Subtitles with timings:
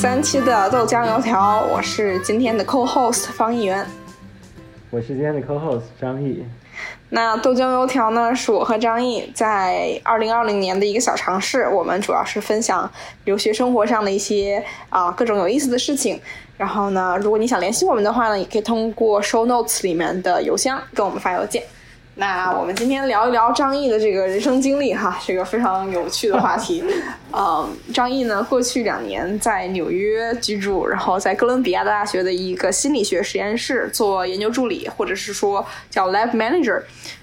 [0.00, 3.86] 三期的豆浆油条，我是今天的 co-host 方艺元，
[4.88, 6.42] 我是今天的 co-host 张毅。
[7.10, 11.68] 那豆浆油条呢，是我和张毅在二零二零年的一个小尝试。
[11.68, 12.90] 我们主要是分享
[13.26, 16.18] 留学生活上的一些啊各种有意思的事情。
[16.56, 21.62] 然后呢，如果你想联系我们的话呢，也可以通过 show notes 里面的邮箱跟我们发邮件。
[22.20, 26.84] 那我们今天聊一聊张译的这个人生经历哈，这个非常有趣的话题。
[27.32, 36.82] 嗯，张译呢，过去两年在纽约居住，然后在哥伦比亚大学的一个心理学实验室做研究助理，或者是说叫 lab manager。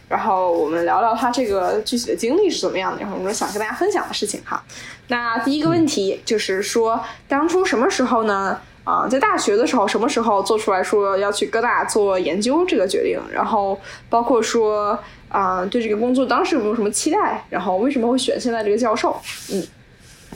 [0.09, 4.63] 然后我们聊聊他这个具体的经历是怎么样的，然后我们想跟大家分享的事情哈。
[5.09, 8.59] 那第一个问题就是说，当初什么时候呢？
[8.87, 13.19] 啊，在大学的时候，什么时候做出来说要去哥大做研究这个决定？
[13.29, 13.77] 然后
[14.09, 17.43] 包括说啊，对这个工作当时有没有什么期待？
[17.49, 19.17] 然后为什么会选现在这个教授？
[19.51, 19.61] 嗯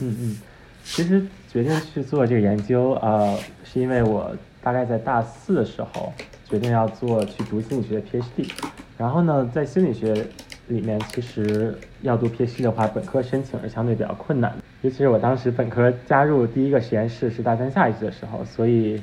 [0.02, 0.36] 嗯嗯，
[0.84, 4.30] 其实决定去做这个研究啊，是因为我
[4.62, 6.12] 大概在大四的时候
[6.46, 8.50] 决定要做去读心理学的 PhD，
[8.98, 10.26] 然后呢，在心理学
[10.68, 14.58] 里面其实要读 PhD 的话，本科申请是相对比较困难的。
[14.82, 19.00] 尤其是我当时本科加入第一个实验室是大三下一季的时候，所以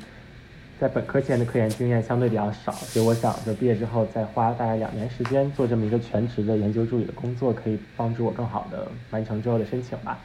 [0.78, 10.18] 在本科前的科研经验相对比较少，所以我想着毕业之后再花大概两年时间做这么一个全职的研究助理的工作，可以帮助我更好的完成之后的申请吧。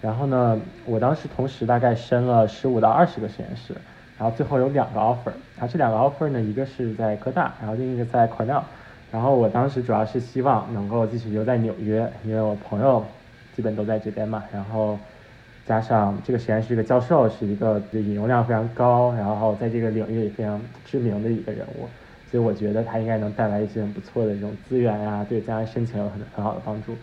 [0.00, 3.74] 然后呢，我当时同时大概申了十五到二十个实验室，
[4.16, 8.62] 然后最后有两个 offer，然后这两个 offer 呢，一个是在科大，然后另一个在 Cornell。
[9.10, 13.04] 然后我当时主要是希望能够继续留在纽约，因为我朋友。
[13.56, 14.98] 基本都在这边嘛，然后
[15.66, 21.88] 加上这个实验室这个教授是一个引用量非常高，然后在这个领域也非常知名的一个人物，
[22.30, 26.94] 所以我觉得他应该能带来一些很不错的这种资源啊，对将来申请有很很好的帮助。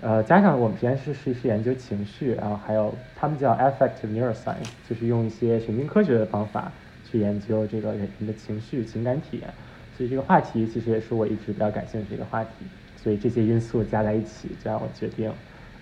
[0.00, 6.70] 呃，加上我们实验室是是研究情绪，然后还有他们叫 affective neuroscience，就是用一些神经科学的方法
[7.04, 9.50] 去研究这个人的情绪、情感体验，
[9.96, 12.50] 所以这个话题其实也是我一直比较感兴趣的一个话题。
[12.96, 15.32] 所以这些因素加在一起，就让我决定。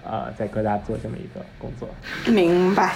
[0.09, 1.89] 呃，在各大做这么一个工作，
[2.33, 2.95] 明白。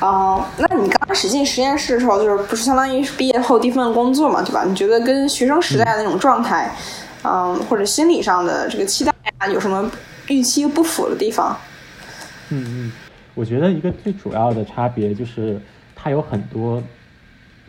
[0.00, 4.64] 哦，那你刚开始进实验室的时候，就是不是相当于是毕业后第一份工作嘛，对吧？
[4.64, 6.70] 你觉得跟学生时代的那种状态，
[7.22, 9.90] 嗯，或者心理上的这个期待啊，有什么
[10.28, 11.56] 预期不符的地方？
[12.50, 12.92] 嗯嗯，
[13.34, 15.58] 我觉得一个最主要的差别就是
[15.96, 16.82] 它有很多。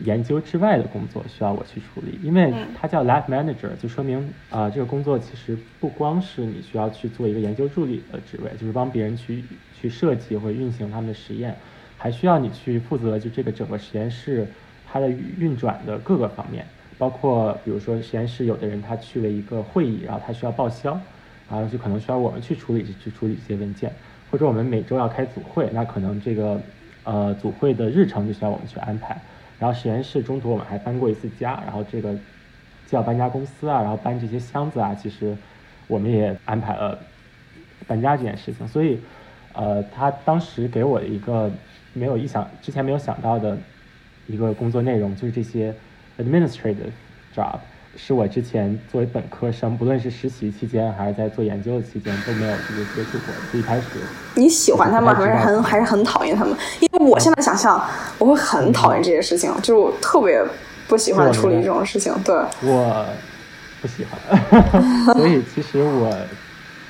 [0.00, 4.18] 研究之外的工作需要我去处理，因为它叫 lab manager，就说明
[4.50, 9.42] 啊，这个工作其实不光是你需要去做一个研究助理的职位，就是帮别人去
[9.80, 11.56] 去设计或者运行他们的实验，
[11.96, 14.46] 还需要你去负责就这个整个实验室
[14.86, 16.66] 它的运转的各个方面，
[16.98, 21.00] 包括比如说实验室有的人他去了一个会议，然后他需要报销，
[21.50, 23.90] 然后就可能需要我们去处理去处理这些文件，
[24.30, 26.60] 或者我们每周要开组会，那可能这个
[27.04, 29.18] 呃组会的日程就需要我们去安排。
[29.58, 32.14] 然后实验室中途我们还搬过一次家，然后这个
[32.86, 35.36] 叫搬家公司啊，然后搬这些箱子啊，其实
[35.86, 36.98] 我们也安排了
[37.86, 38.68] 搬家这件事情。
[38.68, 38.98] 所以，
[39.54, 41.50] 呃，他当时给我的一个
[41.94, 43.56] 没有意想之前没有想到的
[44.26, 45.74] 一个工作内容，就是这些
[46.18, 46.92] administrative
[47.34, 47.58] job，
[47.96, 53.34] 是我之前作为本科生，不论是实习期间还是在做研究的期间都没有直接接触过。
[53.34, 53.58] 的。
[53.58, 53.86] 一开始
[54.34, 56.54] 你喜欢他们，还是很还是很讨厌他们？
[56.80, 57.82] 因为我现在想象，
[58.18, 60.44] 我会很讨厌这些事情，就是我特别
[60.86, 62.14] 不喜欢处理这种事情。
[62.22, 63.06] 对，我
[63.80, 66.14] 不喜欢， 所以其实我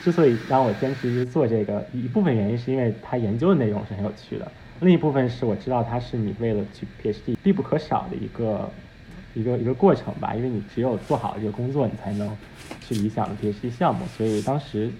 [0.02, 4.50] 之所以让我坚持做这个，一部分原因是因为他研究的内容是很有趣的，
[4.80, 8.68] 另一部分是我知道他是你为了去 PhD 必不可少的一个。
[9.36, 12.34] 一个一个过程吧，因为你只有做好这个工作，你才能
[12.80, 14.06] 去理想的 PhD 项目。
[14.16, 14.90] 所以当时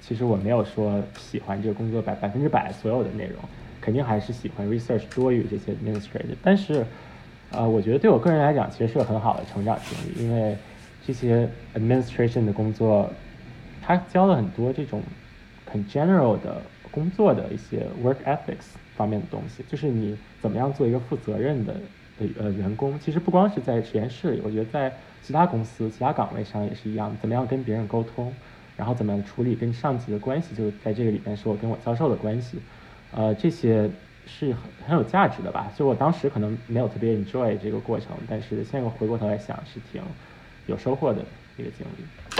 [0.00, 3.36] 其实我没有说喜欢这个工作百百分之百所有的内容，
[3.82, 6.34] 肯定还是喜欢 research 多于这些 administrative。
[6.42, 6.82] 但是，
[7.50, 10.56] 呃，我觉得对我个人来讲，其实是个很好的成长经历，因为
[11.06, 13.12] 这些 administration 的工作，
[13.82, 15.02] 它教了很多这种
[15.70, 21.76] 很 general 的工作的一些 work ethics 方面的东西，就是你怎么样做一个负责任的。
[22.16, 27.16] 的呃员工其实不光是在实验室里，我觉得在其他公司、其他岗位上也是一样。
[27.20, 28.34] 怎么样跟别人沟通，
[28.76, 32.62] 然后怎么样处理跟上级的关系，就在这个里面是我跟我教授的关系。
[33.10, 33.90] 呃，这些
[34.24, 35.70] 是很很有价值的吧？
[35.74, 40.02] 就我当时可能没有特别 enjoy 这个过程，但是现在回过头来想，是挺
[40.66, 41.24] 有收获的。
[41.56, 41.86] 一个经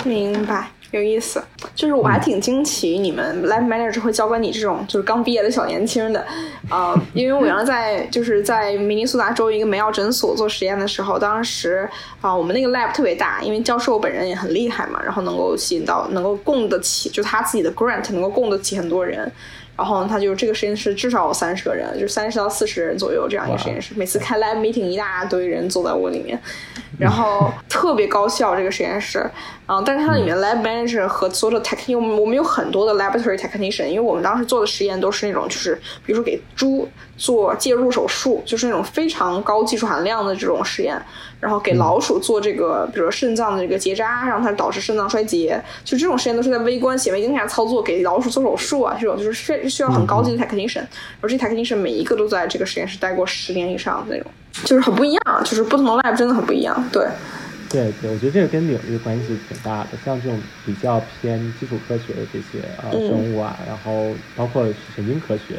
[0.05, 1.43] 历，明白，有意思。
[1.75, 6.25] 就是我还挺惊奇，你们 lab manager 会教管你这种就是刚毕业的小年轻的，
[6.69, 11.89] 啊，因为我原来在就是在明尼苏达州一个梅奥诊所做实验的时候，当时
[12.21, 19.31] 啊，我们那个 lab 特别大，因为教授本人也很厉害嘛，然后能够吸引到能够供得起，就他自己的 grant 能够供得起很多人。
[19.77, 23.93] 然后，他就这个实验室至少有三十个人，就三十到四十人左右这样一个实验室。
[23.97, 26.39] 每次开 lab meeting，一大堆人坐在屋里面，
[26.99, 29.29] 然后特别高效这个实验室。
[29.67, 35.75] 啊，但是它里面 lab manager 和所有的 technician，我们有很多的 laboratory technician，因为我们当时做的实验都是那种就是，
[36.05, 41.01] 比如说给猪做介入手术，就是那种非常高技术含量的这种实验。
[41.41, 50.85] 然后给老鼠做这个，比如说肾脏的这个结扎，让它导致肾脏衰竭，就这种实验都是在微观显微镜下操作，给老鼠做手术啊，这种就是需需要很高级的 technician，
[51.21, 54.31] 而这 technician 每一个都在这个实验室待过十年以上的那种，
[54.65, 57.07] 就是很不一样，就是不同的 lab 真的很不一样，对。
[57.75, 65.57] 对对，我觉得这个跟领域关系挺大的，像这种比较偏基础科学的这些呃生物啊，然后包括神经科学，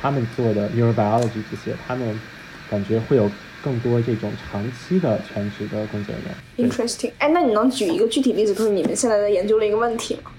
[0.00, 2.20] 他们做的 neurobiology 这些，他们
[2.68, 3.30] 感觉会有。
[3.62, 6.68] 更多这种长期的全职的工作人员。
[6.68, 10.32] Interesting，哎，那你能举一个具体例子，就是你们现在在研究的一个问题吗？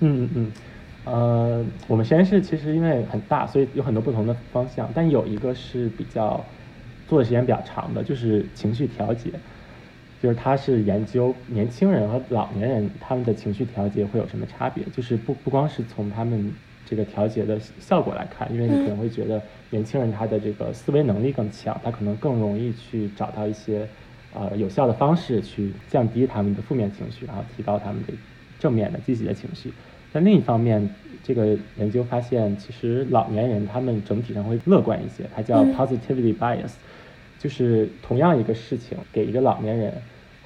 [0.00, 0.52] 嗯嗯嗯，
[1.06, 6.44] 呃，我们实验室其实因为很大，所以有很多不同的方向，但有一个是比较
[7.08, 9.30] 做的时间比较长的，就是情绪调节，
[10.22, 16.52] 就是他是研究年轻人和老年人他们的情绪调节会有什么差别，就是不不光是从他们
[16.84, 19.40] 这个调节的效果来看，因为你可能会觉得。
[19.70, 23.86] 年轻人他的这个思维能力更强，他可能更容易去找到一些，
[24.32, 28.14] 呃，有效的方式去降低他们的负面情绪，然后提高他们的
[28.58, 29.70] 正面的积极的情绪。
[30.10, 30.88] 但另一方面，
[31.22, 36.72] 这个研究发现，其实老年人他们整体上会乐观一些，它叫 positivity bias，
[37.38, 39.92] 就是同样一个事情，给一个老年人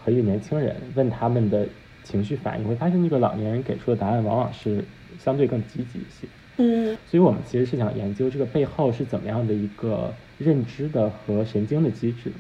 [0.04, 1.66] 和一个年轻人问他们的
[2.04, 4.84] 情绪反应，会发现那个老年人给出的答案往往是
[5.18, 6.26] 相对更积极一些。
[6.58, 12.30] 嗯，所以我们其实是想研究这个背后是怎么样的一个认知的和神经的机制，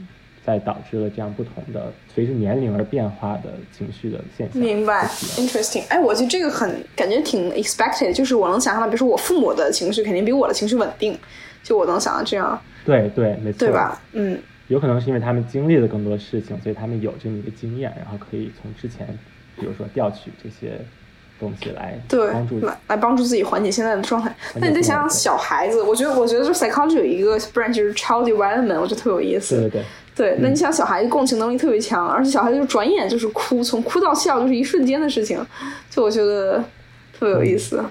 [0.44, 4.60] 在导致了这样不同的随着年龄而变化的情绪的现象。
[4.60, 5.06] 明白
[5.38, 5.82] ，interesting。
[5.88, 11.18] 哎，我觉得这个很感觉挺 expected，就是我能想象到，比如说我父母的情绪肯定比我的情绪稳定，
[11.62, 12.60] 就我能想到这样。
[12.84, 14.00] 对对，没错，对吧？
[14.12, 14.38] 嗯，
[14.68, 19.06] 有可能是因为他们经历了更多事情，所以他们有这么一个经验，然后可以从之前，
[19.58, 20.78] 比如说调取这些。
[21.40, 24.32] 东西来对帮助来来帮助自己缓解现在的状态。
[24.54, 29.56] 那你再想想小孩子，我觉得我觉得就 psychology 有一个 branch 就是 child development，我觉得特别有意思。
[29.56, 29.84] 对对对。
[30.14, 35.44] 对，那你想小孩子共情能力特别强，而且小孩子就转眼就是哭，从哭到笑就是一瞬间的事情，
[35.90, 36.62] 就我觉得
[37.12, 37.82] 特别有意思。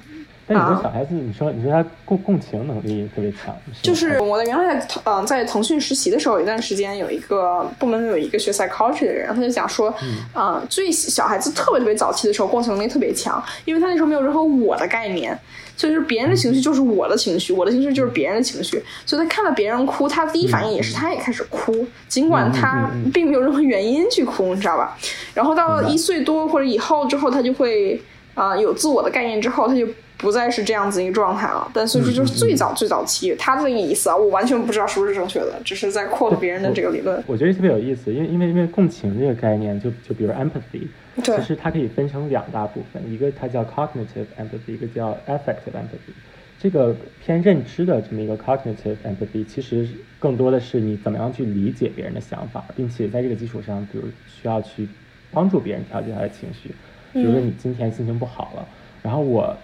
[0.51, 9.93] 那你说小孩子，你说你说他共共情能力特别强，就是我的原来在嗯在腾讯实习的时候，有一段时间有一个部门有一个学 psychology 的人，他就讲说，
[10.35, 15.37] 嗯，最小孩子特别特别早期的时候共情能力特别强，因为他那时候没有任何我的概念，
[15.77, 24.97] 所以就是别人的情绪就是我的情绪，我的情绪就是别人的情绪，所以他看到别人哭，他第一反应也是他也开始哭，尽管他并没有任何原因去哭，你知道吧？
[25.33, 28.01] 然后到了一岁多或者以后之后，他就会
[28.33, 29.87] 啊有自我的概念之后，他就。
[30.21, 37.21] 不再是这样子一个状态了，但所以说就是最早最早期，他这个意思啊，我完全不知道是不是正确的，只是在 quote 别人的这个理论。
[37.25, 40.87] 我觉得特别有意思，因为因为因为共情这个概念，就就比如 empathy，
[41.23, 46.13] 其实它可以分成两大部分，一个它叫 cognitive empathy，一个叫 affective empathy。
[46.59, 46.95] 这个
[47.25, 49.89] 偏认知的这么一个 cognitive empathy，其实
[50.19, 54.87] 更多的是你怎么样去理解别人的想法，并且在这个基础上，比如需要去
[55.31, 56.69] 帮助别人调节他的情绪。
[57.11, 58.67] 比如说你今天心情不好了，
[59.01, 59.57] 然后我。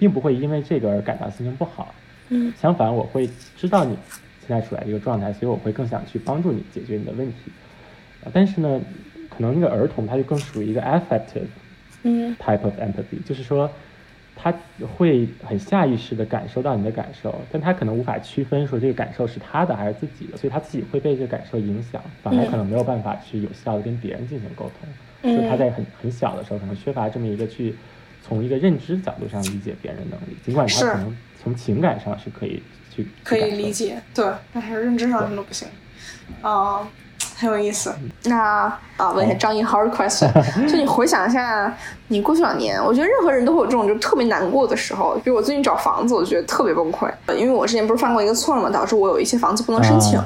[0.00, 1.94] 并不会因为这个而感到心情不好，
[2.30, 3.94] 嗯，相反，我会知道你
[4.48, 7.52] 现在处在这个状态，所以我会更想去帮助你解决你的问题。
[8.32, 8.80] 但是呢，
[9.28, 11.46] 可能那个儿童他就更属于一个 affective，
[12.02, 13.70] 嗯，type of empathy，就是说
[14.34, 14.54] 他
[14.96, 25.36] 会很下意识的感受到你的感受，但他可能无法区分说这个感受是他的还是自己的，所以他自己会被这个感受影响，反而可能没有办法去有效的跟别人进行沟通。
[25.36, 27.74] 就他在很很小的时候可能缺乏这么一个去。
[28.26, 32.62] 从一个认知角度上理解别人的能力，尽管他可能从情感上是可以
[32.94, 35.68] 去可以理解，对，但是认知上他都不行，
[36.42, 36.86] 啊。
[37.40, 37.92] 很有意思。
[38.24, 38.64] 那
[38.96, 40.30] 啊，问一下张一 hard question，
[40.68, 41.74] 就你回想一下，
[42.08, 45.14] 你过去两年，我觉得任何人都会有这种就特别难过的时候。
[45.24, 50.20] 比如我最近找房子，我觉得特别崩溃，因为我之前不是犯过一个错嘛，导致我有一些房子不能申请。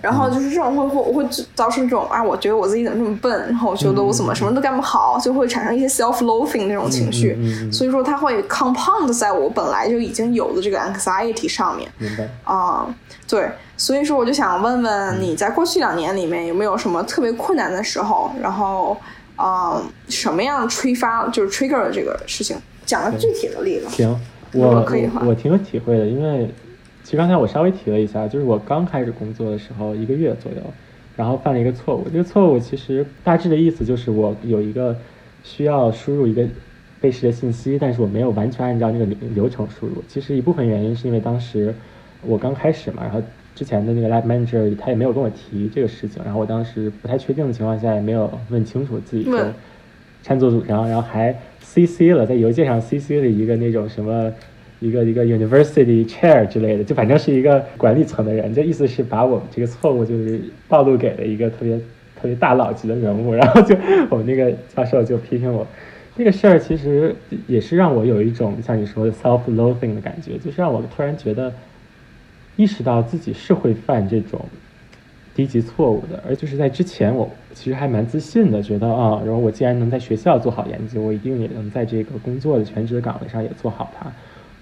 [0.00, 7.36] 然后就是这种会会会造成这种啊，我觉得我自己怎么这么笨，然后我觉得我怎么什么都干不好，就会产生一些 self-loathing 那种情绪。
[7.72, 11.90] 所以说它会 compound 在我本来就已经有的这个 anxiety 上面。
[11.98, 12.28] 明白。
[12.44, 12.86] 啊，
[13.26, 13.50] 对。
[13.80, 18.94] 所以说，我就想问问你在过去两年里面有没有什么特别困难的时候，然后，
[19.36, 23.88] 啊，什么样吹发就是 trigger 这个事情，讲个具体的例子。
[23.88, 24.20] 行，
[24.52, 26.46] 我可以我挺有体会的，因为
[27.02, 30.58] 其实刚才我稍微提了一下，就是我刚开始工作的时候一个月左右，
[31.16, 32.06] 然后犯了一个错误。
[32.12, 34.94] 这个错误其实大致的意思就是我有一个
[35.42, 36.46] 需要输入一个
[37.00, 40.04] 背试的信息，但是我没有完全按照那个流流程输入。
[40.06, 41.74] 其实一部分原因是因为当时
[42.20, 43.22] 我刚开始嘛，然后
[43.54, 49.38] 之前的那个 lab manager 他也没有跟我提这个事情，然后我当时不太确定的情况下也没有问清楚自己就
[50.22, 54.32] 参作组长，然后还 CC 了在邮件上 CC 了一个那种什么
[54.80, 61.76] 一个一个 university chair 之类的，就反正是一个管理层的人，就意思是把我们这个错误就是暴露给了一个特别
[62.20, 63.76] 特别大佬级的人物，然后就
[64.10, 65.66] 我们那个教授就批评我。
[66.16, 67.14] 这个事儿其实
[67.46, 71.50] 也是让我有一种像你说的 self-loathing 的感觉，就是让我突然觉得
[72.60, 74.38] 意识到自己是会犯这种
[75.34, 84.12] 低级错误的，而就是在之前我其实还蛮自信的，觉得啊，然后我既然能在学校做好研究，我一定也能在这个工作的全职的岗位上也做好它。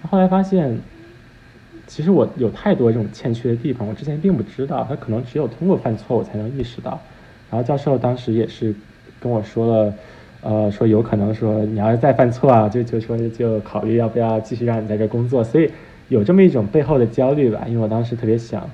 [0.07, 0.79] 后来发现，
[1.87, 7.01] 其实我有太多这种欠缺的地方，我之前并不知道，他可能只有通过犯错误才能意识到。
[7.51, 8.73] 然后教授当时也是
[9.19, 9.93] 跟我说了。
[10.41, 15.69] 呃，说有可能说你要是再犯错啊，就就说就考虑要不要继续让你在这工作，所以
[16.09, 17.63] 有这么一种背后的焦虑吧。
[17.67, 18.69] 因为我当时特别想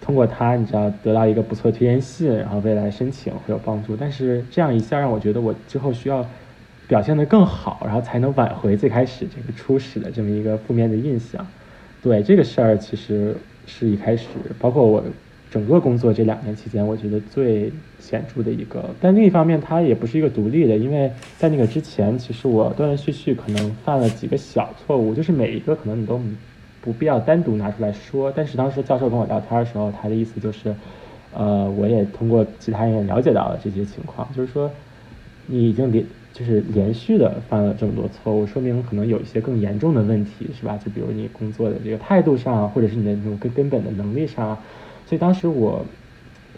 [0.00, 3.94] 通过它，你知道得到一个不错推荐信，然后未来申请会有帮助。
[3.96, 6.26] 但是这样一下让我觉得我之后需要
[6.88, 11.46] 表现得更好，然后才能挽回最开始这个初始的这么一个负面的印象。
[12.02, 14.26] 对这个事儿，其实是一开始，
[14.58, 15.04] 包括我。
[15.50, 26.20] 整个工作这两年期间，我觉得最显著的一个，但另一方面，它也不是一个独立的，因为在那个之前，其实我断断续续可能犯了几个小错误，就是每一个可能你都
[26.88, 30.74] 不必要单独拿出来说，但是当时教授跟我聊天的时候，他的意思就是，
[31.34, 34.70] 呃，我也通过其他人了解到了这些情况，就是说
[35.44, 36.02] 你已经连
[36.32, 40.78] 就是连续的犯了这么多错误，说明可能有一些更严重的问题，是吧？
[40.78, 44.56] 就比如你工作的这个态度上，或者是你的那种根根本的能力上。
[45.04, 45.84] 所以当时我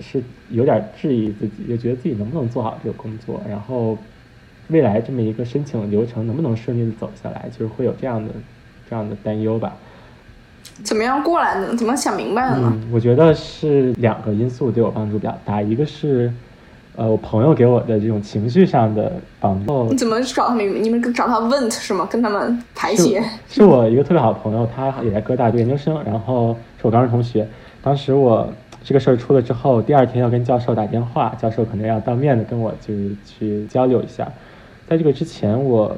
[0.00, 3.99] 是有点质疑自己，就觉得自己能不能做好这个工作，然后
[4.68, 8.32] 未来这么一个申请流程能不能顺利的走下来，就是会有这样的
[8.88, 9.76] 这样的担忧吧。
[10.82, 11.75] 怎么样过来的？
[11.76, 12.72] 怎么想明白的呢？
[12.92, 16.32] 我觉得是两个因素对我帮助比较大，一个是
[16.96, 19.84] 呃我朋友给我的这种情绪上的帮助。
[19.84, 20.82] 你怎么找他们？
[20.82, 22.06] 你们找他问是吗？
[22.10, 23.22] 跟他们排解？
[23.49, 27.46] 是我一个特别好的朋友，他也在哥大读研究生，然后是我高中同学。
[27.82, 28.49] 当时我
[28.82, 34.30] 这个事儿出了之后，第二天要跟教授打电话，教授可能要当面的跟我就是去交流一下。
[34.88, 35.96] 在这个之前，我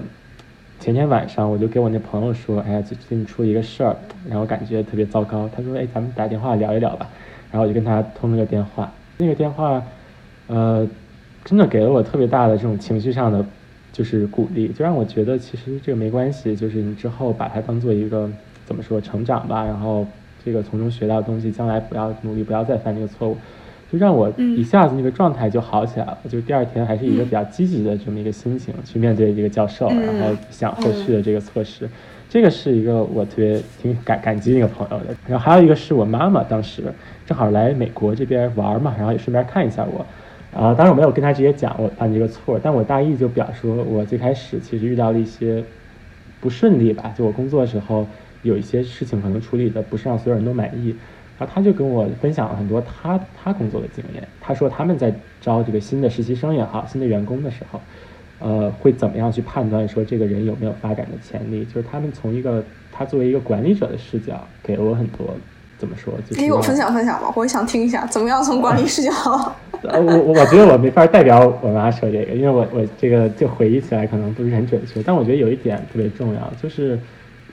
[0.83, 3.95] 前天晚上我就给我那朋友说：“哎呀，最近出一个事儿，
[4.29, 7.09] 然后感觉特别糟糕。”他说：“哎，咱们打电话聊一聊吧。”
[7.53, 8.93] 然后我就跟他通了个电话。
[9.19, 9.81] 那个电话，
[10.49, 10.85] 呃，
[11.45, 13.47] 真的给了我特别大的这种情绪上的
[13.93, 18.29] 就是鼓励，就让我觉得其实这个没关系，就是你之后把它当做一个
[18.67, 20.05] 怎么说成长吧，然后。
[20.45, 23.37] 这个从中学到的东西，将来不要努力，不要再犯这个错误，
[23.93, 26.19] 就让我一下子那个状态就好起来了。
[26.27, 31.87] 就第二天还是一个比较积极的这么一个心情去面对这个教授，然后想后续的这个措施。
[32.31, 35.15] 这个是一个我特别挺感感激那个朋友的。
[35.29, 36.83] 然后还有一个是我妈妈，当时
[37.27, 40.07] 正好来美国这边玩嘛，然后也顺便看一下我。
[40.59, 45.63] 啊，当然我没有跟他直接讲我犯这个错，但我大意就表说我最开始其实遇到了一些
[46.41, 48.07] 不顺利吧，就我工作的时候。
[48.43, 50.93] 有一些事情可能处理的不是让所有人都满意，
[51.43, 54.23] 然后他就跟我分享了很多他他工作的经验。
[54.41, 57.81] 他说他们在招这个新的实习生也好，新的员工的时候，
[58.39, 61.65] 呃，会怎么样去判断说这个人有没有发展的潜力？
[61.65, 65.35] 就是他们从一个他作为一个管理者的视角，给了我很多
[65.79, 66.15] 怎么说？
[66.37, 69.11] 给我分享分享吧，我想听一下，怎么样从管理视角？
[69.83, 76.97] 呃，我我我觉得我没法代表我妈说这个，因为我我这个就回忆起来可能不是很准确，但我觉得有一点特别重要，就是。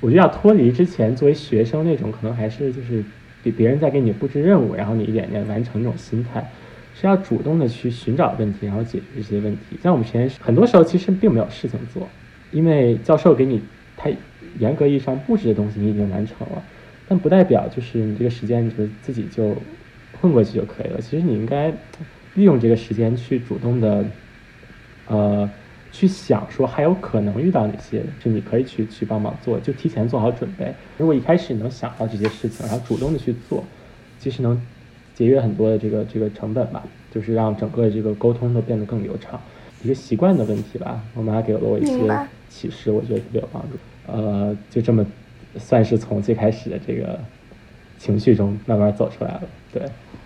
[0.02, 3.04] 我觉得要脱离之前作为学生那种可能还是就是
[3.44, 6.50] 比别人在给你布置任务，然后你一点点完成这种心态，
[6.94, 9.78] 是要主动的去寻找问题，然后解决这些问题。
[9.82, 12.08] 像我们前很多时候其实并没有事情做，
[12.52, 13.62] 因为教授给你
[13.96, 14.10] 他
[14.58, 16.64] 严格意义上布置的东西你已经完成了，
[17.08, 19.56] 但不代表就是你这个时间你就自己就
[20.20, 21.00] 混过去就可以了。
[21.00, 21.70] 其实你应该
[22.34, 24.06] 利用这个时间去主动的，
[25.08, 25.50] 呃。
[25.92, 30.74] 去想说还有可能遇到哪些是你可以去去帮忙做，就提前做好准备。
[30.98, 33.64] 如果一开始你能想到这些事情，然后主动的去做，
[34.20, 34.62] 其实能
[35.16, 39.40] 节约很多的这个这个成本吧，就是让整个这个沟通都变得更流畅。
[39.82, 43.78] 一个习惯的问题吧，我妈给了我一些启示，我觉得特别有帮助。
[44.08, 45.06] 呃，就这么
[45.58, 47.20] 算是从最开始的这个
[47.98, 49.42] 情绪中慢慢走出来了。
[49.74, 49.84] 对，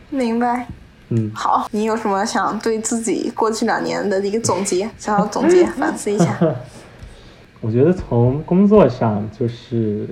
[0.10, 0.68] 明白。
[1.16, 4.90] 嗯，好，你有什么想对自己过去两年的一个总结？
[4.98, 6.40] 想要总结反思一下。
[7.62, 10.08] 我觉得从工作上，就是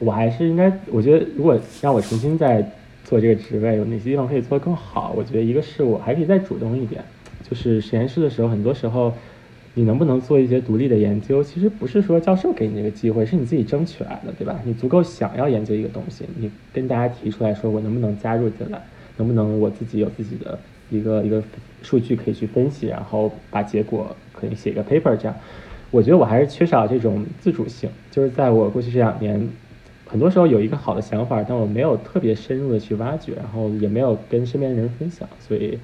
[0.00, 2.68] 我还是应该，我觉得如果让我重新再
[3.04, 5.14] 做这个职位，有哪些地方可以做得更好？
[5.16, 7.00] 我觉得一个是我还可以再主动一点，
[7.48, 9.12] 就是实验室的时候，很多时候
[9.74, 14.58] 你能不能做一些独立的研究，其实不是说教授给你这个机会，是你自己争取来的，对吧？
[14.64, 18.82] 你足够想要研究一个东西，你跟大家提出来说，我能不能加入进来，
[19.20, 20.58] 能不能我自己有自己的
[20.88, 21.42] 一个一个
[21.82, 25.36] 数据可以去分析，然后把结果可以写一个 paper 这样。
[25.90, 29.46] 我觉得我还是缺少这种自主性，就是在我过去这两年，
[30.06, 35.78] 很多时候有一个好的想法，但我没有特别深入的去挖掘，然后也没有跟身边的人分享，所以。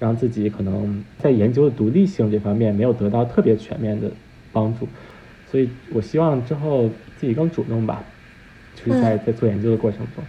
[0.00, 4.10] 让自己可能在研究的独立性这方面没有得到特别全面的
[4.50, 4.88] 帮助，
[5.50, 8.02] 所以我希望之后自己更主动吧，
[8.74, 10.24] 就是在在做研究的过程中。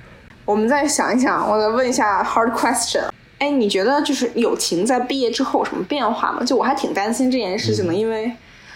[0.51, 3.05] 我们再想一想，我再问一下 hard question。
[3.39, 6.43] 哎，你觉得就是友情在毕业之后有什么变化吗？
[6.43, 8.29] 就我还挺担心这件事情的，因为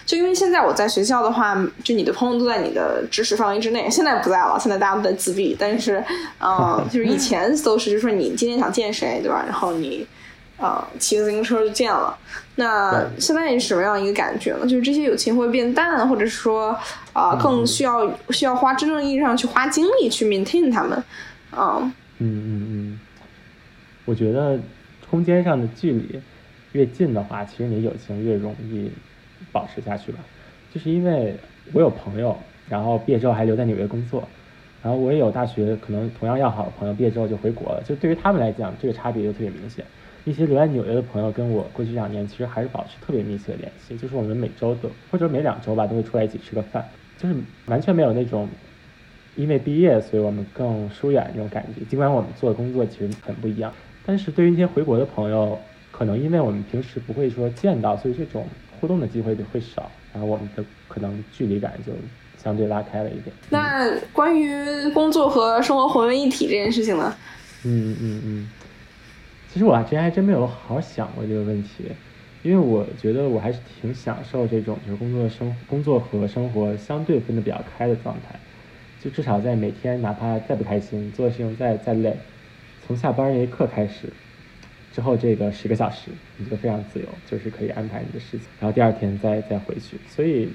[0.06, 1.54] 就因为现在我在学校的话，
[1.84, 5.54] 就你的朋友都在你的知识范围之内，现在不在了，现在大家都在自闭。
[5.58, 6.02] 但是，
[6.40, 9.44] 嗯， 就是以前都是，就是你今天想见谁，对吧？
[9.46, 10.06] 然后你。
[10.58, 12.16] 呃，骑个自行车就见了。
[12.54, 14.62] 那现在是什么样一个感觉呢？
[14.62, 16.74] 就是这些友情会变淡，或者是说，
[17.12, 21.04] 啊，更需要需要花真正意义上去花精力去 maintain 他们。
[21.56, 23.00] 嗯嗯嗯，
[24.04, 24.60] 我觉得
[25.08, 26.22] 空间上的距离
[26.72, 28.92] 越近的话，其实你友情越容易
[29.52, 30.18] 保持下去吧。
[30.68, 31.38] 就是因为
[31.72, 34.28] 我有朋友，然后毕业之后还留在纽约工作，
[34.82, 37.82] 然后我也有大学可能同样要好的朋友，毕业之后就回国了。
[37.82, 39.86] 就对于他们来讲，这个差别就特别明显。
[40.24, 47.36] 一些留在纽约的朋友跟我过去两年其实还是保持特别密切的联系，就是我们每周都或者每两周吧都会出来一起吃个饭，就是
[47.66, 48.48] 完全没有那种
[49.36, 51.84] 因为毕业所以我们更疏远那种感觉。
[51.84, 53.72] 尽管我们做的工作其实很不一样，
[54.04, 55.58] 但是对于一些回国的朋友，
[55.92, 58.46] 可能因为我们平时不会说见到，所以这种
[58.80, 61.92] 互动的机会就会少，然后我们的可能距离感就
[62.42, 63.34] 相对拉开了一点。
[63.50, 67.14] 那关于工作和生活混为一体这件事情呢？
[67.64, 68.50] 嗯嗯嗯。
[69.52, 71.84] 其实我之前还真没有好好想过这个问题，
[72.42, 78.38] 因为我觉得我还是挺享受这种就是工作生工作和生活相对分得比较开的状态，
[79.06, 82.16] 就至少在每天哪怕再不开心，做事情再再累，
[82.84, 84.12] 从下班那一刻开始，
[84.92, 90.48] 之后这个十个小时你就非常自由，就是可以安排你的事情，然后第二天再再回去，所以。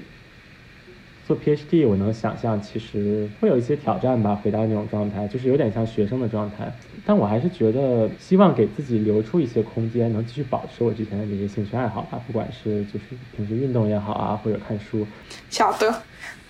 [1.28, 6.70] 做 PhD，我能想象其实会有一些挑战吧，回到那种状态，就是有点像学生的状态。
[7.06, 15.08] 但我还是觉得，希望给自己留出一些空间，能继续保持我之前的这些兴趣爱好吧，不管是就是平时运动也好啊，或者看书。
[15.50, 15.96] 晓得，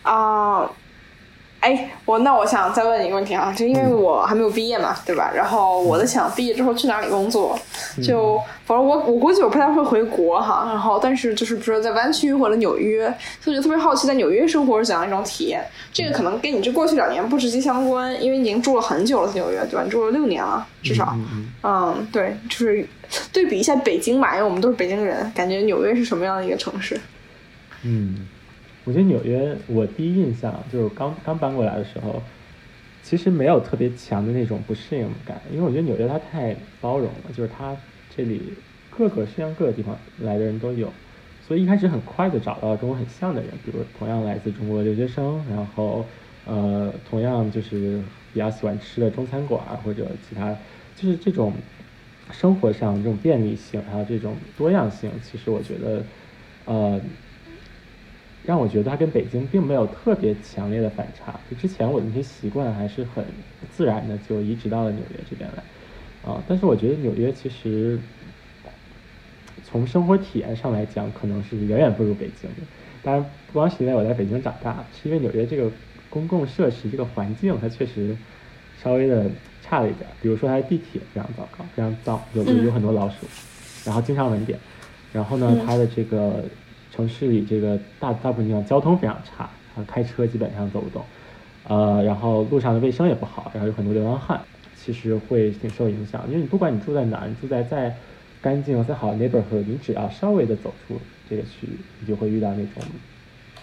[0.01, 0.71] 啊。
[1.61, 5.31] 哎，我那我想再问你一个问题啊，就因为我还没有毕业嘛，对吧？
[5.31, 7.57] 然后我在想毕业之后去哪里工作，
[8.03, 10.65] 就反正我我估计我不太会回国哈。
[10.69, 15.63] 然后但是就是比如说在湾区或者纽约，所以就特别好奇在纽约生活是怎样一种体验。
[15.93, 19.83] 这个可能跟你这过去两年不直接相关，因为你已经住了很久了，在纽约对吧？
[19.83, 21.15] 你住了六年了，至少。
[21.61, 22.83] 嗯，对，就是
[23.31, 26.99] 对比一下北京吧，因为我们都是北京人，感觉纽约是什么样的一个城市？
[27.83, 28.27] 嗯。
[28.83, 32.21] 我觉得纽约，我第一印象就是刚刚搬过来的时候，
[33.03, 37.77] 其实没有特别强的那种不适应感，因为我觉得纽约它太包容了，就是它
[38.09, 38.41] 这里
[38.89, 40.91] 各个世界各个地方来的人都有，
[41.39, 46.03] 所以一开始很快就找到了跟我很像的人，比如同样来自中国的留学生，然后
[46.45, 48.01] 呃同样就是
[48.33, 50.57] 比较喜欢吃的中餐馆或者其他，
[50.95, 51.53] 就是这种
[52.31, 56.03] 生活上这种便利性还有这种多样性，其实我觉得
[56.65, 56.99] 呃。
[58.43, 61.39] 让我觉得它跟北京并没有特别强烈的反差。
[61.49, 63.23] 就之前我的那些习惯还是很
[63.71, 65.63] 自然的，就移植到了纽约这边来。
[66.29, 67.99] 啊，但是我觉得纽约其实
[69.63, 72.57] 从生活体验上来讲，可能是远远不如北京的。
[73.03, 75.69] 当然，不光是因为我在北京长大，是因为纽约这个
[76.09, 78.17] 公共设施这个环境，它确实
[78.83, 79.29] 稍微的
[79.63, 80.09] 差了一点。
[80.21, 83.27] 比如说，它的地铁非常糟糕，非常脏，有有很多老鼠，
[83.85, 84.59] 然后经常闻点。
[85.13, 86.43] 然后呢，它的这个。
[86.93, 89.43] 城市里这个大大部分地方交通非常差，
[89.75, 91.03] 啊，开车基本上走不动，
[91.67, 94.41] 呃，然后路上的卫生也不好，然后有很多流浪汉，
[94.75, 96.23] 其实会挺受影响。
[96.27, 97.95] 因为你不管你住在哪，你住在再
[98.41, 100.99] 干净、再好的 neighborhood，你只要稍微的走出
[101.29, 102.83] 这个区域，你就会遇到那种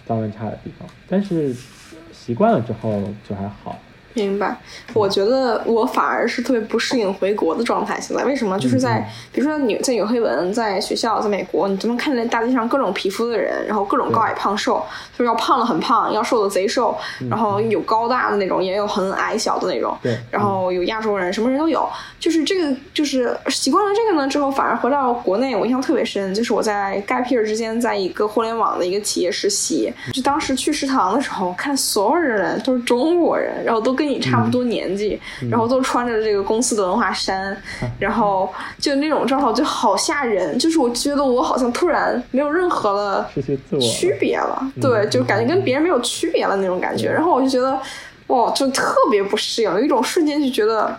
[0.05, 0.89] 脏乱差的地方。
[1.07, 1.55] 但是
[2.11, 3.77] 习惯了之后就还好。
[4.13, 4.57] 明白，
[4.93, 7.99] 我觉得我反而是特别不适应回国的状态。
[8.01, 8.57] 现在为什么？
[8.59, 16.97] 就是在比如说纽在纽黑文，在学校，在美国，你都能看见大街上各种皮肤的人，然后各种高矮胖瘦，就是要胖的很胖，要瘦的贼瘦，
[17.29, 21.87] 然后有高大的那种，也有很矮小的那种，对，然后有亚洲人，什么人都有。
[22.19, 26.33] 就是这个，就是习惯了这个呢之后，反而回到国内，我印象特别深。
[26.33, 33.98] 就是我在 gap year 之间，在一个互联网的一个企业实习，就当时去食堂的时候，看所有的人都是中国人，然后都。
[33.99, 35.19] 跟你差不多年纪，
[35.51, 37.61] 然后都穿着这个公司的文化衫，
[37.99, 40.57] 然后就那种状况就好吓人。
[40.57, 43.29] 就是我觉得我好像突然没有任何的
[43.77, 47.11] 区别了，对，就感觉跟别人没有区别了那种感觉。
[47.11, 47.77] 然后我就觉得，
[48.27, 50.97] 哇，就特别不适应，有一种瞬间就觉得。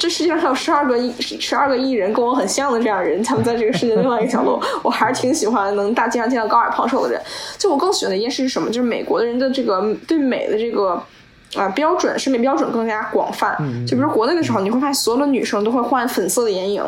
[0.00, 7.22] 这世界上还有十二个亿、十二个艺人跟我很像的这样人，他们在这个世界另外一个角落， 我还是挺喜欢能大街上见到高矮胖瘦的人。
[7.56, 8.66] 就我更喜欢的一件事是什么？
[8.66, 11.00] 就是美国的人的这个对美的这个
[11.56, 13.56] 啊标准，审美标准更加广泛。
[13.86, 16.82] 就比如国内的时候，你会发现所有的女生都会换粉色的眼影。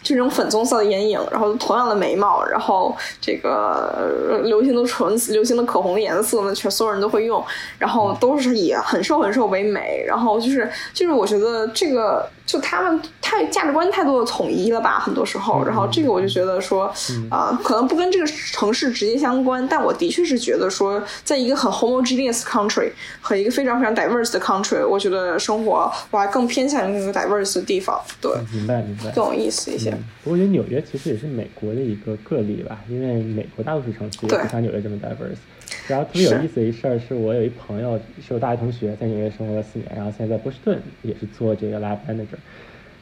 [0.00, 7.44] 就这种粉棕色的眼影，然后同样的眉毛，然后这个流行的唇、流行的口红的颜色呢，全所有人都会用，
[7.78, 12.28] 然后都是以很瘦很瘦为美，然后就是就是我觉得这个。
[12.48, 16.90] 就他们太价值观太多的统一了吧，很多时候，然后这个我就觉得说，
[17.28, 29.94] 啊，可能不跟这个城市直接相关，但我的确是觉得说，在一个很 homogeneous country 和一个非常非常 diverse 的 country，我觉得生活我还更偏向于那个 diverse 的地方，对，明白明白，更有意思一些。
[30.24, 35.36] 我觉得纽约其实也是美国的一个个例吧，因为美国大多数城市也不像纽约这么 diverse。
[35.86, 42.38] 然后特别有意思的一事儿是，我有一朋友是我大学同学，在纽约生活了四年，然后现在在波士顿也是做这个 lab manager。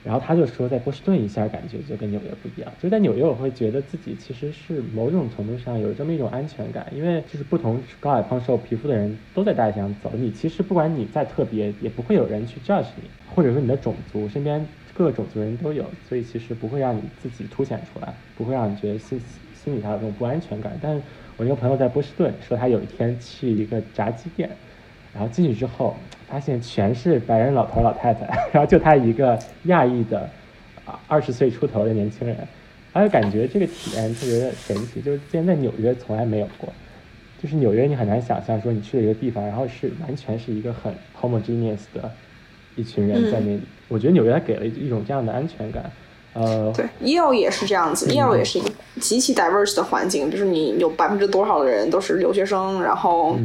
[0.04, 2.72] 然后他就说，在波士顿一下感觉就跟纽约不一样。
[2.80, 19.20] 就在纽约，我会觉得自己其实是某种程度上有这么一种安全感，因为就是不同高矮胖瘦皮肤的人都在大街上走，你其实不管你再特别，也不会有人去 judge 你，或者说你的种族身边各个种族人都有，所以其实不会让你自己凸显出来，不会让你觉得心
[19.60, 20.78] 心理上有这种不安全感。
[20.80, 21.02] 但
[21.36, 24.48] 我一个朋友在波士顿说，他有一天去一个炸鸡店，
[25.12, 25.94] 然后进去之后，
[26.26, 30.28] 发现全是白人老头老太太， 然后就他一个亚裔的
[30.86, 32.36] 啊二十岁出头的年轻人，
[32.92, 36.72] 他就感觉这个体验特别的神奇，就是之前在纽约从来没有过，
[37.42, 42.10] 就是纽约你很难想象说你去了一个地方，然后是完全是一个很 homogeneous 的
[42.76, 45.84] 一群人在那里，我觉得纽约它给了一种这样的安全感。
[46.38, 48.70] 呃，对，Yale 也是这样子，Yale 也是一个
[49.00, 53.36] 极其 diverse 的环境，就是你有百分之多少的人都是留学生，然后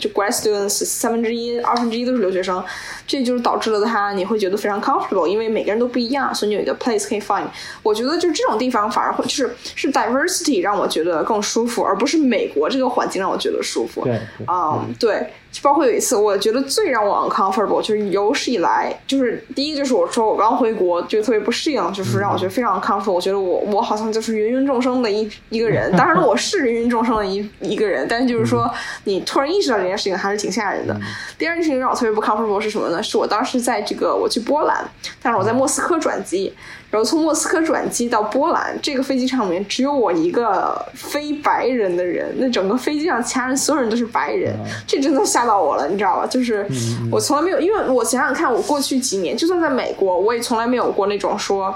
[0.00, 2.62] 就 grad students 三分之一、二分之一都是留学生，
[3.06, 7.44] 这就是导致了他你会觉得非常 comfortable，因为每个人都不一样，所以你有一个 place 可以 find。
[7.82, 14.04] 我觉得就这种地方反而会就是是 diversity 让我觉得更舒服，而不是美国这个环境让我觉得舒服。
[14.04, 15.26] 对，啊，对。
[15.62, 23.12] 包括有一次，我觉得最让我 uncomfortable 就是有史以来，就是第一就是我说我刚回国就特别不适应，就是让我觉得非常 uncomfortable。
[23.12, 28.70] 我觉得我我好像就是芸芸众生的一一个人，当然了，我是芸芸众生的一一个人，但是就是说
[29.04, 30.98] 你突然意识到这件事情还是挺吓人的。
[31.38, 33.02] 第二件事情让我特别不 comfortable 是什么呢？
[33.02, 34.84] 是我当时在这个我去波兰，
[35.22, 36.52] 但是我在莫斯科转机。
[36.88, 46.26] 然后从莫斯科转机到波兰，这个飞机场里面只有我一个非白人的人，那整个飞机上其他人所有人都是白人，这真的吓到我了，你知道吧？
[46.26, 46.64] 就是
[47.10, 51.74] 我从来没有，因为我想想看，我过去几年就算在美国，我也从来没有过那种说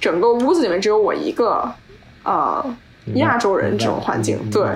[0.00, 1.72] 整个屋子里面只有我一个
[2.24, 2.76] 呃
[3.14, 4.66] 亚洲人这种环境，对，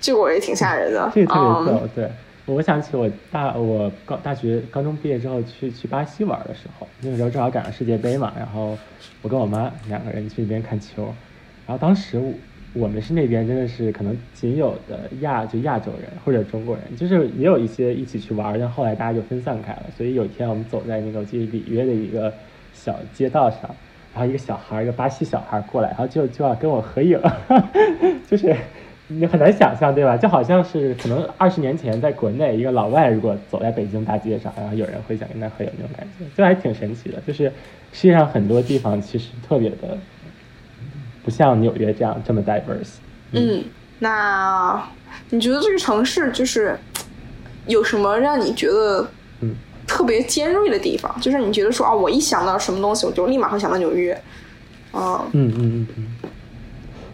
[0.00, 2.10] 这个我也挺吓人的，这个特别逗，对。
[2.46, 8.76] 我想起我大我高大学高中毕业之后去去巴西玩的时候，那个时候正好赶上世界杯嘛，然后
[9.22, 11.04] 我跟我妈两个人去那边看球，
[11.66, 12.20] 然后当时
[12.74, 19.84] 我们是那边真的是可能仅有的亚就亚洲人或者中国人，就是也有一些一起去玩，但后来大家就分散开了。
[19.96, 22.30] 所以有一天我们走在那个我记得里约的一个
[22.74, 23.60] 小街道上，
[24.12, 27.18] 然后一个小孩一个巴西小孩过来，然后就就要跟我合影，
[28.28, 28.54] 就是。
[29.08, 30.16] 你很难想象，对吧？
[30.16, 37.20] 就好像是可能二十年前在国内，一个老外如果走在北京大街上，然后有人会想跟他合影那种感觉，就还挺神奇的。
[37.26, 37.52] 就是
[37.92, 39.98] 世界上很多地方其实特别的
[41.22, 42.94] 不像纽约这样这么 diverse。
[43.32, 43.64] 嗯，
[43.98, 44.82] 那
[45.28, 46.74] 你觉得这个城市就是
[47.66, 49.06] 有什么让你觉得
[49.40, 49.54] 嗯
[49.86, 51.14] 特别尖锐的地方？
[51.20, 54.14] 就是你觉得说啊，我一想到什么东西，我就立马会想到纽约。
[54.92, 56.30] 啊，嗯嗯嗯嗯，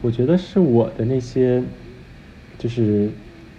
[0.02, 1.60] 我觉得是我的那些。
[2.60, 3.08] 就是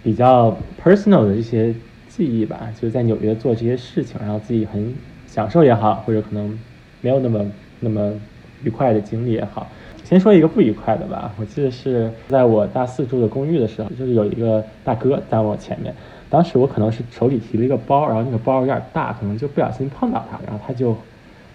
[0.04, 1.74] 比较 personal 的一些
[2.08, 4.94] 记忆吧，就是在纽约做这些事情，然后自己很
[5.26, 6.56] 享受也好，或者可能
[7.00, 7.44] 没有那么
[7.80, 8.12] 那么
[8.62, 9.66] 愉快的经历也好。
[10.04, 15.92] 先说一个不愉快的吧，我记得是在我大四住的公寓的时候，就是有一个大哥在我前面，
[16.30, 20.96] 当时我可能是手里提了一个包，然后那个包有点大，可能就不小心碰到他，然后他就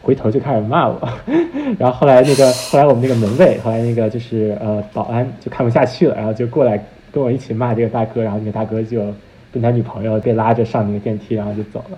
[0.01, 0.99] 回头就开始骂我，
[1.79, 6.83] 然后后来那个后来我们那个门卫，后来那个就是呃保安就看不下去了，然后就过来。
[7.17, 9.01] 跟我一起骂这个大哥，然后那个大哥就
[9.51, 11.97] 跟他女朋友被拉着上那个电梯，然后就走了。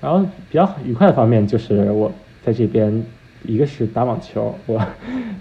[0.00, 2.10] 然后比较愉快的方面就是我
[2.42, 3.04] 在这边，
[3.42, 4.80] 一个是打网球，我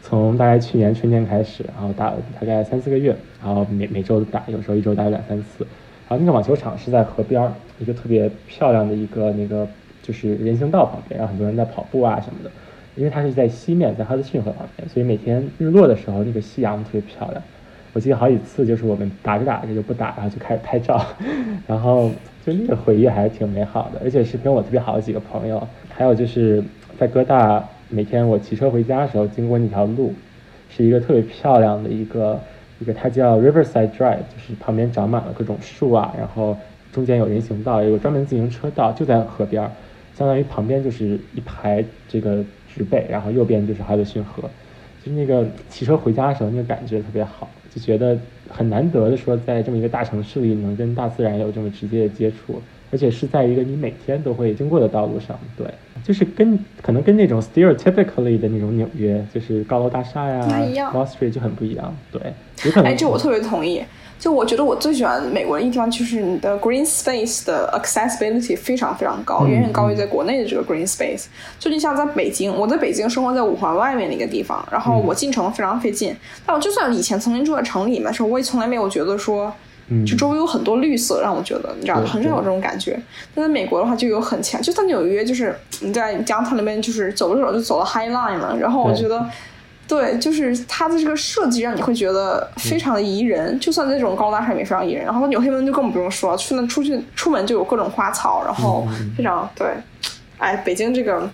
[0.01, 5.65] 从大概去年春天开始，然后打了大概三四个月，然后每每周都打，有时候一周打两三次。
[6.09, 9.65] 然后那个网球场是在河边，一个特别漂亮的一个那个
[10.01, 12.51] 就是人行道旁边，然后很多人在跑步啊什么的。
[12.97, 17.41] 因为它是在西面，在哈德逊河旁边，所以每天日落的时候，那个夕阳特别漂亮。
[17.93, 21.05] 我记得好几次，就是我们打着打着就不打，然后就开始拍照，
[21.65, 22.11] 然后
[22.45, 24.01] 就那个回忆还是挺美好的。
[24.03, 26.63] 而且是跟我特别好的几个朋友，还有就是
[26.99, 30.13] 在哥大，每天我骑车回家的时候经过那条路，
[30.69, 32.39] 是一个特别漂亮的一个
[32.79, 36.57] 一个，它叫 Riverside Drive，就是旁边长满了各种树啊，然后
[36.91, 39.71] 中间有人行道，有专门自行车道，就在河边儿，
[40.15, 42.43] 相当于旁边就是一排这个。
[42.75, 44.49] 植被，然后右边就是哈德逊河，
[45.05, 48.17] 就那个骑车回家的时候，那个感觉特别好，就觉得
[48.49, 55.39] 很难得的说，在这么一个大城市里，能跟大自然有这么直接的接触，而且是在一个你每天都会经过的道路上。
[55.57, 55.65] 对，
[56.03, 60.47] 就是跟可能跟那种 stereotypically 的那种纽约，就是高楼大厦呀
[60.93, 61.95] ，Wall Street 就很不一样。
[62.11, 62.21] 对，
[62.65, 62.91] 有可能。
[62.91, 63.81] 哎，这我特别同意。
[64.23, 71.25] 就我觉得我最喜欢美国的一地方就是你的 green space 的 accessibility 非常非常高，远远高于在国内的这个 green space。
[71.59, 76.15] 就你像在北京，我在北京生活在五环外面的一个地方，然后我进城非常费劲。
[76.45, 79.53] 但我就算以前曾经住在城里面的时候，我也从来没有觉得说，
[80.07, 82.97] 就周围有很多绿色，让我觉得你知道很少有这种感觉。
[83.35, 89.29] 但在美国的话就有很强，就在纽约，就是你在江滩那边，就是走着走着就走到 High Line 了，然后我觉得。
[89.95, 95.05] 对，就是它的这个设计让你会觉得非常的宜人，就算在这种高大上也非常宜人。
[95.05, 99.67] 然后纽黑门就更不用说，去那出去出门就有各种花草，然后非常对。
[100.39, 101.29] 哎，北京这个，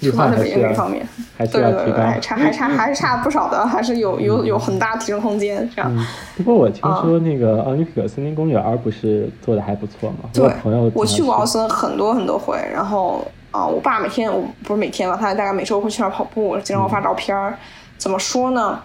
[0.00, 5.68] 绿化在北京这方面，对对对，还差还差还是差不少的，还是有有有很大提升空间。
[5.74, 6.06] 这样。
[6.36, 10.28] 不过我听说那个奥林匹克森林公园不是做的还不错吗？
[10.34, 17.58] 对，朋友我去过奥森很多很多回，然后啊，我爸每天我不是每天吧，他大概每周会去那儿跑步，经常会发照片儿。
[17.98, 18.82] 怎么说呢？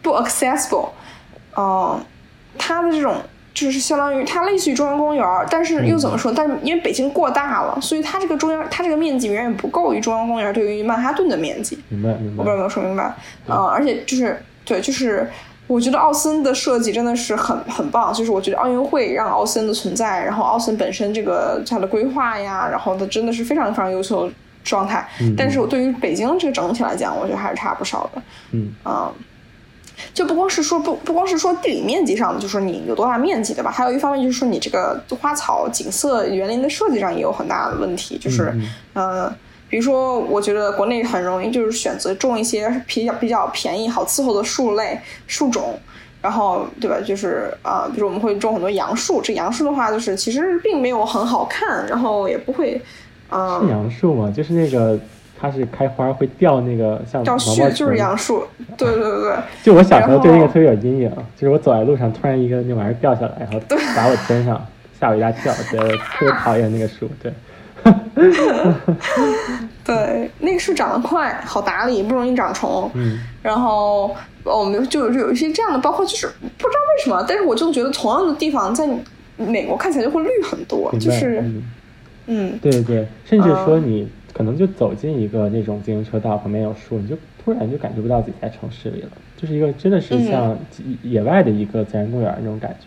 [0.00, 0.90] 不 accessible，
[1.56, 2.00] 嗯，
[2.56, 3.16] 它的这种
[3.52, 6.32] 就是相当于它类似于中央公园，但是又怎么说？
[6.32, 11.76] 但是因为北京过大了，所以它这个中央它这个面积远远不够于中央公园对于曼哈顿的面积。
[11.88, 12.38] 明白，明白。
[12.38, 13.12] 我不知道有没有说明白？
[13.48, 15.28] 嗯，而且就是对，就是
[15.66, 18.14] 我觉得奥森的设计真的是很很棒。
[18.14, 24.30] 就是我觉得奥运会让奥森的存在，然后奥森本身这个它的规划呀，然后它真的是非常非常优秀。
[24.68, 28.22] 状态，但是我对于北京这个整体来讲，我觉得还是差不少的。
[28.52, 29.10] 嗯啊，
[30.14, 33.70] 就不光是说不不光是说地理面积上的，就说你有多大面积，对吧？
[33.70, 38.16] 还有一方面就是说你这个花草景色园林的设计上也有很大的问题。
[38.18, 38.54] 就是
[38.94, 39.32] 嗯，
[39.68, 45.78] 比如说，我觉得国内很容易就是选择种一些比较比较便宜、好伺候的树类树种，
[46.22, 46.96] 然后对吧？
[47.04, 52.80] 就是啊，比如我们会种很多杨树，这杨树的话，就是其实并没有很好看，然后也不会。
[53.30, 54.32] 是杨树吗？
[54.34, 54.98] 就是那个，
[55.38, 58.44] 它是开花会掉那个像掉絮，就是杨树。
[58.76, 59.36] 对对对对。
[59.62, 63.60] 就我小时候对那个特别有阴影，就是我走在路上，突然一个那玩意儿掉下来，然后
[63.94, 64.66] 打我身上，
[64.98, 67.08] 吓我一大跳，觉得特别讨厌那个树。
[67.22, 67.32] 对。
[69.84, 72.90] 对，那个树长得快，好打理，不容易长虫。
[72.94, 73.20] 嗯。
[73.42, 78.88] 然后我们就就有一些这样的，包括就是不知道为什么，但是我就觉得同样的地方在
[79.36, 81.40] 美国看起来就会绿很多，就是。
[81.40, 81.62] 嗯，
[82.60, 90.56] 对对对，甚至说你可能就走进一个那种自行车道，旁边有树，你就突然就感觉不到自己在城市里了，就是一个真的是像
[91.02, 92.86] 野外的一个自然公园那种感觉，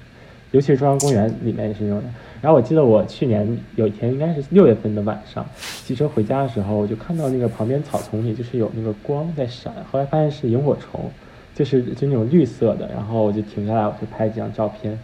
[0.52, 2.02] 尤其是中央公园里面也是那种。
[2.42, 11.10] 然后我记得我去年有一天应该是六月份的晚上，骑车回家的时候，我就看到那个旁边草丛里就是有那个光在闪，后来发现是萤火虫，
[11.54, 14.98] 就是就那种绿色的，然后我就停下来，我就拍几张照片。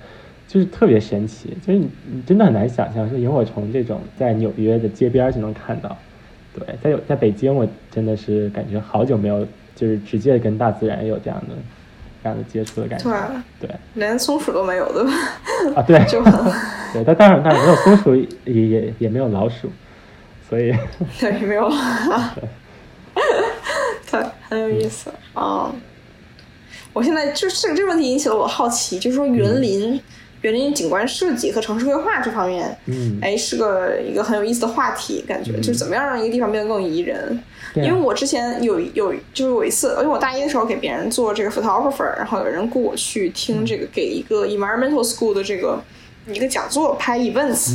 [0.47, 5.95] 就是特别神奇，就是你你真的很难想象说萤火虫这种在纽约的街边就能看到，
[6.53, 11.55] 对，在有在北京我真的是感觉好久没有就是直接跟大自然有这样的
[12.23, 13.11] 这样的接触的感觉，
[13.59, 15.11] 对，连松鼠都没有对吧？
[15.75, 16.23] 啊对， 就
[16.93, 19.69] 对，但当然当然没有松鼠也也也没有老鼠，
[20.49, 20.73] 所以。
[21.19, 21.69] 对没有，
[24.09, 25.11] 对，很有意思。
[25.33, 25.73] 啊。
[26.93, 29.99] 我现在就是这个这个问题引起了我好奇，就是说园林。
[30.41, 37.39] 园林景观设计和城市规划这方面，嗯，哎，是个一个很有意思的话题，感觉就是怎么样让一个地方变得更宜人。
[37.75, 45.79] 因为我之前有有就是有一次，因为我大一的时候给别人做这个 photographer，然后有人雇我去听这个给一个 environmental school 的这个。
[46.27, 47.73] 一个讲座拍 events，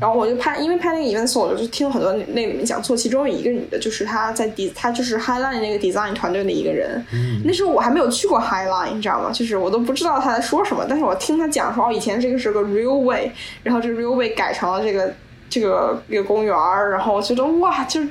[0.00, 2.96] 然后我就拍，因为拍那个 events，我就听了很多那里面讲座。
[2.96, 7.04] 其中有一个女的，就是她在 d 她就是 Highline 那个 design 团队的一个人。
[7.44, 9.30] 那时候我还没有去过 Highline，你知道吗？
[9.32, 10.86] 就是我都不知道她在说什么。
[10.88, 13.30] 但是我听她讲说，哦，以前这个是个 railway，
[13.62, 15.12] 然后这个 railway 改成了这个
[15.50, 18.08] 这个一个公园儿，然后我觉得哇，就是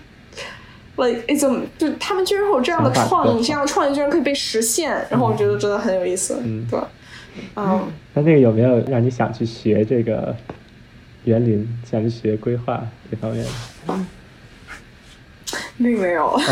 [0.97, 6.79] ，like it's a，就他们居然会有这样的创意，这样的创意居然可以被实现，然后我觉得真的很有意思，嗯对。
[7.55, 10.35] 嗯，那那个有没有让你想去学这个
[11.25, 13.49] 园林，想去学规划这方面的？
[15.77, 16.37] 并 没有。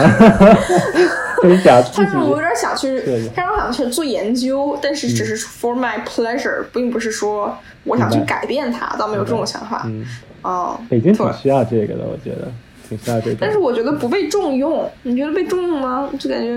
[1.45, 9.83] 就是我有点想去对，他让我想去做研究，但是只是 for my pleasure，并不是说我想去改变它，倒没有这种想法。
[9.85, 10.03] 嗯，
[10.43, 12.51] 嗯，北京挺需要这个的，我觉得
[12.89, 13.37] 挺需要这个。
[13.39, 16.09] 但是我觉得不被重用，你觉得被重用吗？
[16.17, 16.49] 就感觉，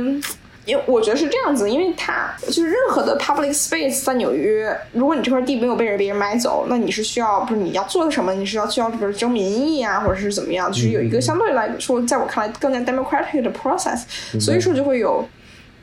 [0.68, 8.34] 因为我觉得是这样子，因为它就是任何的 public space 在纽约，如果你这块地没有被人别人买走，那你是需要不是你要做什么？
[8.34, 10.70] 你是要需要比如征民意啊，或者是怎么样？
[10.70, 14.02] 就是有一个相对来说，在我看来更加 democratic 的 process，
[14.38, 15.26] 所以说就会有，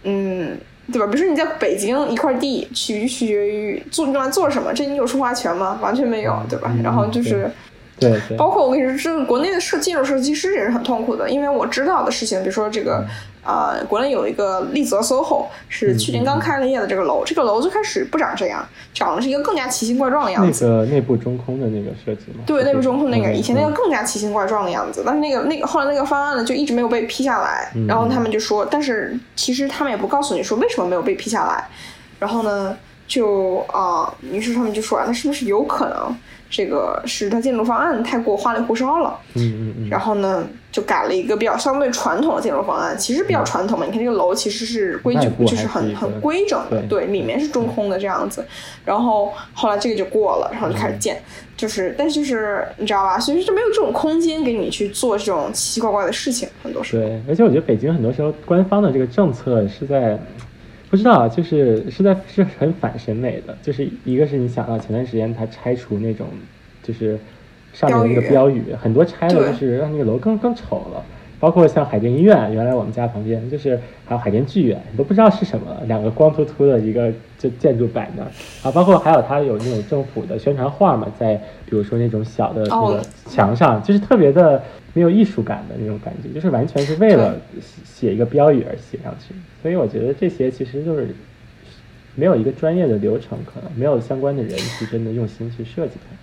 [0.03, 0.57] 嗯。
[0.93, 1.07] 对吧？
[1.07, 5.79] 比如说你在北京一块地，取取决于做用来做什么，这你有说话权吗？
[5.81, 6.71] 完全没有，对吧？
[6.71, 7.49] 嗯然后就是，
[7.99, 13.05] 对 对，包括我跟你说，这个国内的设建筑设计师也是很痛苦的，因为我知道的事情，比如说这个，
[13.43, 20.65] 呃，国内有一个丽泽 SOHO 是去年刚开了业的这个楼，这个楼最开始不长这样，长的是一个更加奇形怪状的样子那子。
[20.67, 22.43] 个内部中空的那个设计嘛。
[22.45, 27.71] 对，内部中空那个，嗯以前那个嗯更加奇形怪状的样子，但是那个那个后来那个方案呢，就一直没有被批下来。
[27.75, 31.65] 嗯然后他们就说，但是其实他们也不告诉你说为什么没有被批下来。
[32.19, 32.75] 然后呢，
[33.07, 36.15] 就啊、于是他们就说，那是不是有可能
[36.49, 39.19] 这个是它建筑方案太过花里胡哨了？
[39.33, 43.85] 嗯嗯嗯，然后呢，就改了一个比较相对传统的建筑方案，其实比较传统嘛。
[43.85, 48.45] 你看这个楼其实是规矩就是很很规整的，对对，里面是中空的这样子。
[48.85, 51.21] 然后后来这个就过了，然后就开始建，
[51.57, 57.03] 就是但是就是你知道吧，所以就没有这种空间给你去做这种奇奇怪怪的事情，很多时候。
[57.03, 60.17] 对，而且我觉得北京很多时候官方的这个政策是在，
[60.95, 66.25] 不知道啊，就是是在是很反审美的，就是一个是你想到前段时间他拆除那种
[66.81, 67.19] 就是
[67.73, 71.03] 上面的那个标标语，很多拆了就是让那个楼更更丑了。
[71.37, 78.31] 包括像海淀医院，原来我们家旁边就是还有海淀剧院，你都不知道是什么，两个光秃秃的一个就建筑摆那儿
[78.63, 84.63] 啊，包括还有它有那种政府的宣传画嘛，在比如说那种小的那哦个墙上，就是特别的
[84.95, 89.35] 没有艺术感的那种感觉，就是完全是为了写写一个标语而写上去。
[89.61, 91.09] 所以我觉得这些其实就是
[92.15, 96.15] 没有一个专业的流程，可能没有相关的人去真的用心去设计它。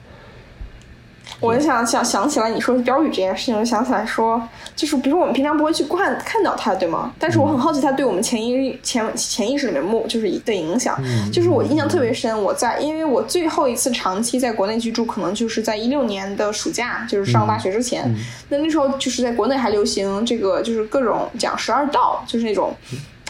[1.43, 4.41] 我就想想想起来你说标语这件事情，我就想起来说，
[4.77, 7.13] 就是比如说我们平常不会去看看到它，对吗？
[7.19, 10.97] 但是我很好奇它对我们潜意潜潜意识里面目就是的影响。
[11.03, 18.05] 嗯就是我印象特别深，我在因为我最后一次长期在国内居住，可能就是在一六年的暑假，就是上大学之前。
[18.07, 18.17] 嗯
[18.49, 22.73] 那那时候就是在国内还流行这个，就是各种讲十二道，就是那种。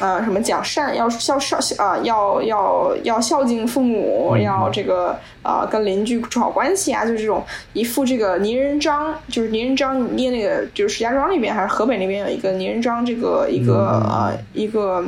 [0.00, 14.10] 呃，什么讲善要孝孝啊、要要要孝敬父母，嗯要这个呃跟邻居处好关系啊，就是这种一副这个泥人张，就是泥人张捏那个就是石家庄那边还是河北那边有一个泥人张，这个一个嗯。
[14.10, 15.04] 呃一个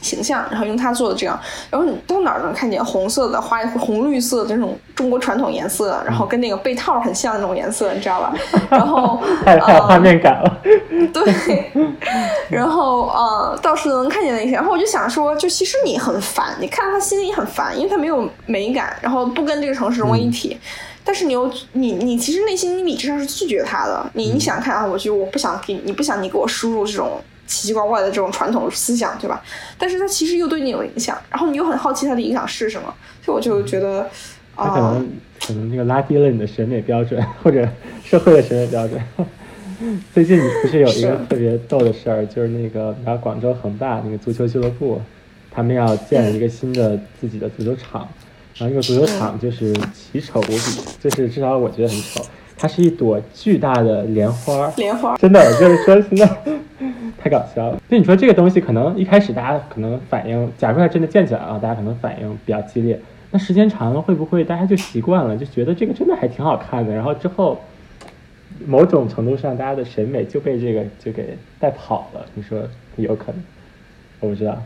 [0.00, 1.38] 形象，然后用它做的这样，
[1.70, 8.34] 然后你到哪儿能看见红色的花红绿色的这种中国传统颜色，然后跟那个被套很像那种颜色，你知道吧？
[8.70, 10.58] 然后 太太有呃画面感了。
[11.12, 11.70] 对，
[12.48, 14.52] 然后呃，到处都能看见那些。
[14.52, 20.58] 然后我就想说，就其实你很烦，你看到他心里很烦，因为他没有美感，然后不跟这个城市融为一体。
[21.02, 24.06] 但是你又你你其实内心理智上是拒绝他的。
[24.12, 29.42] 你你想看啊，我就我不想给你不想你给我输入这种奇奇怪怪的这种传统思想，对吧？
[29.76, 34.08] 但是它其实又对你有影响，然后你又很好奇它的影响是什么，所以我就觉得
[34.54, 35.10] 啊、他可能
[35.46, 37.68] 可能那个拉低了你的审美标准，或者
[38.04, 39.02] 社会的审美标准。
[40.14, 45.00] 最近不是有一个特别逗的事儿，就是那个然后广州恒大那个足球俱乐部，
[45.50, 48.06] 他们要建一个新的自己的足球场，
[48.58, 52.22] 然后那个足球场就是奇丑无比，就是至少我觉得很丑，
[52.58, 55.16] 它是一朵巨大的莲花，莲花。
[55.16, 56.28] 真的，就是说现在
[57.22, 57.78] 太搞笑了。
[57.88, 62.98] 就你说这个东西，可能一开始大家可能反应，假如它真的建起来了，大家可能反应比较激烈。
[63.30, 66.94] 那时间长了，会不会大家就习惯了，就觉得这个真的还挺好看的？
[66.94, 67.60] 然后之后，
[68.66, 72.24] 某种程度上，大家的审美就被这个就给带跑了。
[72.34, 72.60] 你说
[72.96, 73.42] 有可能？
[74.20, 74.60] 我不知道。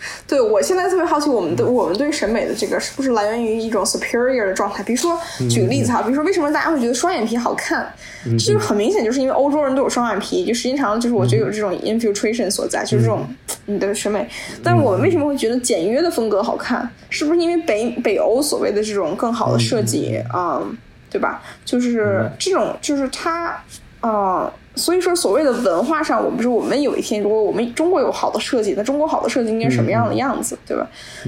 [0.26, 4.82] 对我现在特别好奇，我们对我们对审美的这个是不是来源于一种 superior 的状态？
[4.82, 5.18] 比如说，
[5.50, 7.92] 举个例子哈，比如说为什么大家会觉得双眼皮好看？
[8.24, 13.26] 这就是很明显，就是因为欧洲人都有双眼皮，就时间长了，就是我觉得有这种 infiltration 所在，就是这种
[13.66, 14.28] 你的审美。
[14.62, 16.88] 但是我们为什么会觉得简约的风格好看？
[17.10, 20.62] 是不是因为北北欧所谓的这种更好的设计啊、
[21.10, 21.42] 对吧？
[21.64, 23.60] 就是这种，就是它。
[24.00, 24.48] 啊、
[24.78, 30.86] 所以说，所谓的文化上，我们是我们有一天，如果我们中国有好的设计，那中国好的设计应该什么样的样子，对吧？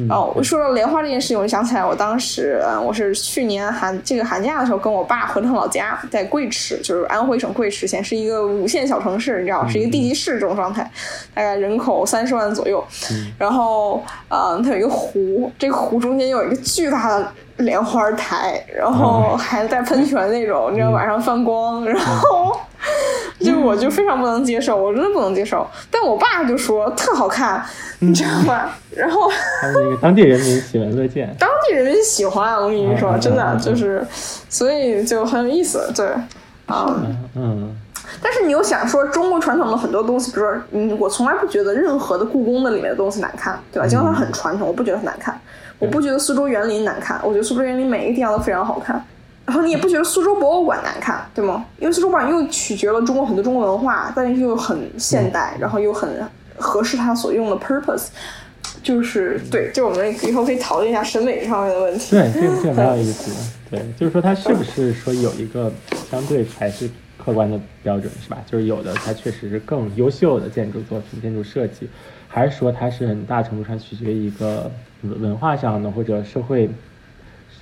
[0.09, 10.89] 哦，我说到莲花这件事情，我就想起来，我当时，嗯，我是去年寒这个寒假的时候，跟我爸回趟老家，在贵池，就是安徽省贵池县，是一个五线小城市，你知道，是一个地级市这种状态，
[11.35, 12.85] 大概人口三十万左右。
[13.37, 22.59] 然后，嗯，它有一个湖，这个湖中间有一个巨大的莲花台，然后还带喷泉那种，你知道，晚上放光，然后。
[23.41, 25.67] 就我就非常不能接受，我真的不能接受。
[25.91, 27.63] 但我爸就说特好看，
[28.01, 28.71] 你知道吗？
[28.95, 29.31] 然后
[29.63, 32.55] 那个当地人民喜闻乐见，当地人民喜欢。
[32.57, 34.07] 我跟你说，真的就是，
[34.51, 35.91] 所以就很有意思。
[35.97, 36.07] 对，
[36.67, 36.95] 啊，
[37.35, 37.75] 嗯。
[38.23, 43.89] 但是你又想说，中国传统的很多东西，比如说，嗯，我从来不觉得任何的故宫的里面的东西难看，对吧？
[43.89, 45.39] 尽管它很传统，我不觉得它难看。
[45.81, 49.05] 我不觉得苏州园林难看，我觉得苏州园林每一个地方都非常好看。
[49.47, 51.65] 然后你也不觉得苏州博物馆难看，对吗？
[51.81, 56.09] 因为苏州博物馆又取决了中国很多中国文化，但是又很现代，然后又很
[56.57, 58.09] 合适它所用的 purpose，
[58.81, 62.15] 就是对，就我们以后可以讨论一下审美上面的问题。
[62.15, 63.37] 对，这个这个 蛮有意思的。
[63.71, 65.73] 对，就是说它是不是说有一个
[66.09, 68.39] 相对才是客观的标准，是吧？
[68.47, 71.89] 就是有的它确实是更优秀的建筑作品、建筑设计，
[72.29, 74.71] 还是说它是很大程度上取决于一个
[75.03, 76.71] 文化上的或者社会。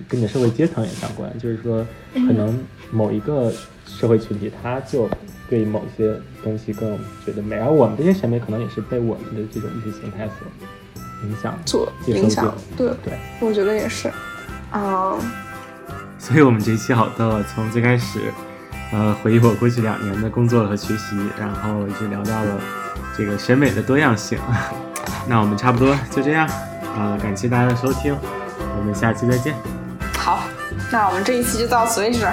[0.09, 1.85] 跟你的社会阶层也相关，就是说，
[2.15, 2.57] 可能
[2.93, 3.53] 某一个
[3.85, 5.11] 社会群体，他就
[5.51, 10.47] 对某些东西更觉得美，而我们这些审美可能也是被我们的这种意识形态所
[11.25, 12.55] 影响、所影响。
[12.77, 14.09] 对对，我觉得也是
[14.71, 15.19] 啊。
[16.17, 18.21] 所以我们这一期好的，从最开始，
[18.93, 22.61] 呃，回忆我过去两年的工作和学习，然后一直聊到了
[23.17, 24.39] 这个审美的多样性。
[25.27, 26.49] 那我们差不多就这样
[26.97, 28.17] 啊，感谢大家的收听，
[28.79, 29.55] 我们下期再见。
[30.15, 30.41] 好，
[30.91, 32.27] 那我们这一期就到此为止。